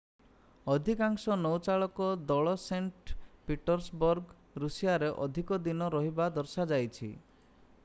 ଅଧିକାଂଶ 0.75 1.35
ନୌଚାଳକ 1.41 2.07
ଦଳ 2.31 2.55
ସେଣ୍ଟ 2.63 3.17
ପିଟର୍ସବର୍ଗ 3.51 4.65
ରୁଷିଆରେ 4.65 5.13
ଅଧିକ 5.29 5.63
ଦିନ 5.69 5.93
ରହିବା 5.99 6.31
ଦର୍ଶାଯାଇଛି 6.41 7.15